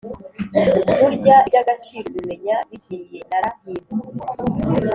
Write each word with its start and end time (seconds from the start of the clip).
burya 1.01 1.35
iby’agaciro 1.47 2.05
ubimenya 2.09 2.55
bigiye 2.69 3.19
narahindutse 3.29 4.15